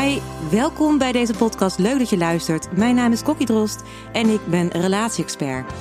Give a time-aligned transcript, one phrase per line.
[0.00, 0.18] Hi,
[0.50, 1.78] welkom bij deze podcast.
[1.78, 2.76] Leuk dat je luistert.
[2.76, 5.72] Mijn naam is Kokkie Drost en ik ben relatie-expert.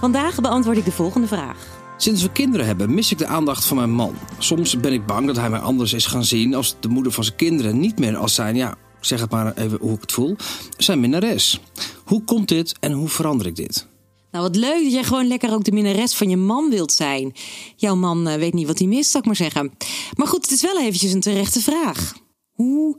[0.00, 1.66] Vandaag beantwoord ik de volgende vraag.
[1.96, 4.14] Sinds we kinderen hebben, mis ik de aandacht van mijn man.
[4.38, 7.24] Soms ben ik bang dat hij mij anders is gaan zien als de moeder van
[7.24, 7.80] zijn kinderen.
[7.80, 10.36] Niet meer als zijn, ja, zeg het maar even hoe ik het voel,
[10.76, 11.60] zijn minnares.
[12.04, 13.86] Hoe komt dit en hoe verander ik dit?
[14.30, 17.32] Nou, wat leuk dat jij gewoon lekker ook de minnares van je man wilt zijn.
[17.76, 19.72] Jouw man eh, weet niet wat hij mist, zou ik maar zeggen.
[20.14, 22.14] Maar goed, het is wel eventjes een terechte vraag.
[22.52, 22.96] Hoe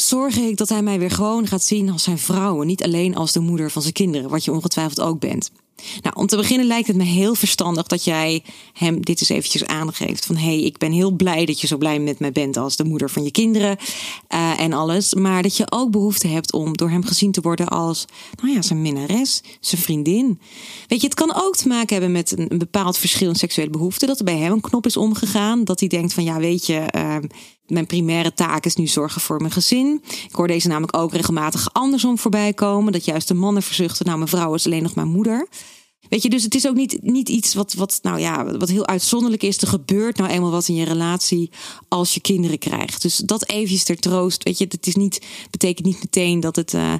[0.00, 3.16] zorg ik dat hij mij weer gewoon gaat zien als zijn vrouw en niet alleen
[3.16, 5.50] als de moeder van zijn kinderen, wat je ongetwijfeld ook bent.
[6.02, 8.42] Nou, om te beginnen lijkt het me heel verstandig dat jij
[8.72, 10.26] hem dit eens eventjes aangeeft.
[10.26, 12.76] Van hé, hey, ik ben heel blij dat je zo blij met mij bent als
[12.76, 13.76] de moeder van je kinderen
[14.34, 15.14] uh, en alles.
[15.14, 18.04] Maar dat je ook behoefte hebt om door hem gezien te worden als,
[18.42, 20.40] nou ja, zijn minnares, zijn vriendin.
[20.86, 24.08] Weet je, het kan ook te maken hebben met een, bepaald verschil in seksuele behoeften.
[24.08, 25.64] Dat er bij hem een knop is omgegaan.
[25.64, 27.16] Dat hij denkt van ja, weet je, uh,
[27.66, 30.02] mijn primaire taak is nu zorgen voor mijn gezin.
[30.28, 32.92] Ik hoor deze namelijk ook regelmatig andersom voorbij komen.
[32.92, 35.48] Dat juist de mannen verzuchten, nou mijn vrouw is alleen nog mijn moeder.
[36.10, 38.86] Weet je, dus het is ook niet, niet iets wat, wat, nou ja, wat heel
[38.86, 39.60] uitzonderlijk is.
[39.60, 41.50] Er gebeurt nou eenmaal wat in je relatie
[41.88, 43.02] als je kinderen krijgt.
[43.02, 44.42] Dus dat eventjes ter troost.
[44.42, 46.94] Weet je, het is niet, betekent niet meteen dat het uh,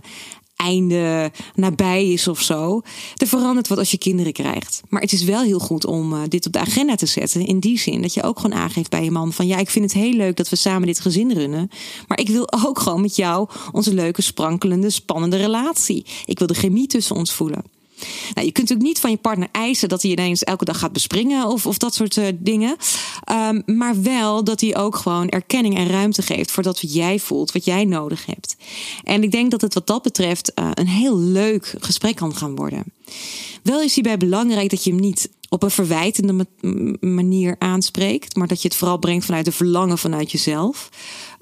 [0.56, 2.82] einde nabij is of zo.
[3.16, 4.82] Er verandert wat als je kinderen krijgt.
[4.88, 7.46] Maar het is wel heel goed om uh, dit op de agenda te zetten.
[7.46, 9.84] In die zin dat je ook gewoon aangeeft bij je man van ja, ik vind
[9.84, 11.70] het heel leuk dat we samen dit gezin runnen.
[12.06, 16.06] Maar ik wil ook gewoon met jou onze leuke, sprankelende, spannende relatie.
[16.24, 17.78] Ik wil de chemie tussen ons voelen.
[18.34, 20.92] Nou, je kunt natuurlijk niet van je partner eisen dat hij ineens elke dag gaat
[20.92, 22.76] bespringen of, of dat soort uh, dingen.
[23.30, 27.18] Um, maar wel dat hij ook gewoon erkenning en ruimte geeft voor dat wat jij
[27.18, 28.56] voelt, wat jij nodig hebt.
[29.04, 32.56] En ik denk dat het wat dat betreft uh, een heel leuk gesprek kan gaan
[32.56, 32.84] worden.
[33.62, 36.46] Wel is hierbij belangrijk dat je hem niet op een verwijtende
[37.00, 40.88] manier aanspreekt, maar dat je het vooral brengt vanuit de verlangen vanuit jezelf.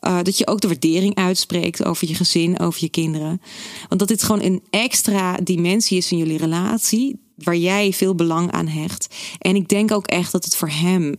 [0.00, 3.40] Uh, dat je ook de waardering uitspreekt over je gezin, over je kinderen.
[3.88, 7.26] Want dat dit gewoon een extra dimensie is in jullie relatie.
[7.34, 9.14] Waar jij veel belang aan hecht.
[9.38, 11.16] En ik denk ook echt dat het voor hem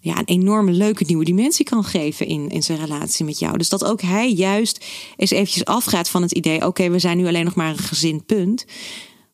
[0.00, 3.58] ja, een enorme leuke nieuwe dimensie kan geven in, in zijn relatie met jou.
[3.58, 4.84] Dus dat ook hij juist
[5.16, 8.24] eens eventjes afgaat van het idee: oké, we zijn nu alleen nog maar een gezin,
[8.24, 8.64] punt.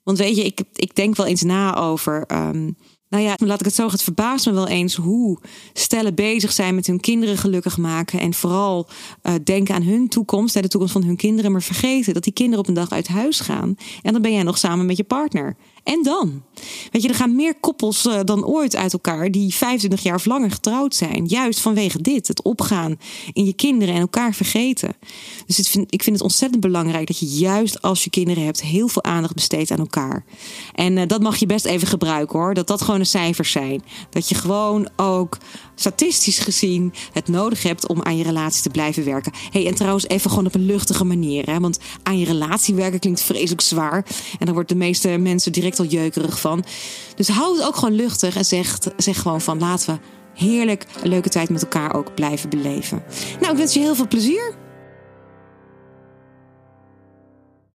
[0.03, 2.25] Want weet je, ik, ik denk wel eens na over.
[2.32, 2.76] Um,
[3.08, 5.38] nou ja, laat ik het zo, het verbaast me wel eens hoe
[5.72, 8.20] stellen bezig zijn met hun kinderen gelukkig maken.
[8.20, 8.88] En vooral
[9.22, 12.60] uh, denken aan hun toekomst, de toekomst van hun kinderen, maar vergeten dat die kinderen
[12.60, 13.76] op een dag uit huis gaan.
[14.02, 15.56] En dan ben jij nog samen met je partner.
[15.83, 16.43] En dan?
[16.91, 20.25] Weet je, er gaan meer koppels uh, dan ooit uit elkaar die 25 jaar of
[20.25, 21.27] langer getrouwd zijn.
[21.27, 22.99] Juist vanwege dit, het opgaan
[23.33, 24.97] in je kinderen en elkaar vergeten.
[25.47, 28.62] Dus het vind, ik vind het ontzettend belangrijk dat je juist als je kinderen hebt
[28.62, 30.25] heel veel aandacht besteedt aan elkaar.
[30.75, 32.55] En uh, dat mag je best even gebruiken hoor.
[32.55, 33.83] Dat dat gewoon de cijfers zijn.
[34.11, 35.38] Dat je gewoon ook
[35.75, 39.33] statistisch gezien het nodig hebt om aan je relatie te blijven werken.
[39.50, 41.47] Hey, en trouwens even gewoon op een luchtige manier.
[41.47, 41.61] Hè?
[41.61, 44.06] Want aan je relatie werken klinkt vreselijk zwaar.
[44.38, 46.65] En dan wordt de meeste mensen direct jeukerig van.
[47.15, 50.00] Dus hou het ook gewoon luchtig en zeg, zeg gewoon van laten we
[50.44, 53.03] heerlijk een leuke tijd met elkaar ook blijven beleven.
[53.41, 54.55] Nou, ik wens je heel veel plezier.